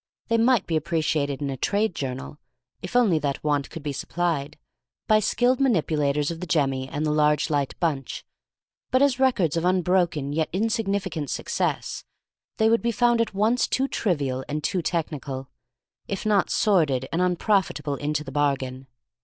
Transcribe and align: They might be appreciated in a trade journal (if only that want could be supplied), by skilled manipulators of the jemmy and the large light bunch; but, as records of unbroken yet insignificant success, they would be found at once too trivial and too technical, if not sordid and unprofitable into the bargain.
They 0.29 0.37
might 0.39 0.65
be 0.65 0.75
appreciated 0.75 1.43
in 1.43 1.51
a 1.51 1.57
trade 1.57 1.93
journal 1.93 2.39
(if 2.81 2.95
only 2.95 3.19
that 3.19 3.43
want 3.43 3.69
could 3.69 3.83
be 3.83 3.93
supplied), 3.93 4.57
by 5.07 5.19
skilled 5.19 5.59
manipulators 5.61 6.31
of 6.31 6.39
the 6.39 6.47
jemmy 6.47 6.89
and 6.89 7.05
the 7.05 7.11
large 7.11 7.51
light 7.51 7.79
bunch; 7.79 8.25
but, 8.89 9.03
as 9.03 9.19
records 9.19 9.57
of 9.57 9.63
unbroken 9.63 10.33
yet 10.33 10.49
insignificant 10.51 11.29
success, 11.29 12.03
they 12.57 12.67
would 12.67 12.81
be 12.81 12.91
found 12.91 13.21
at 13.21 13.35
once 13.35 13.67
too 13.67 13.87
trivial 13.87 14.43
and 14.49 14.63
too 14.63 14.81
technical, 14.81 15.49
if 16.07 16.25
not 16.25 16.49
sordid 16.49 17.07
and 17.11 17.21
unprofitable 17.21 17.93
into 17.97 18.23
the 18.23 18.31
bargain. 18.31 18.87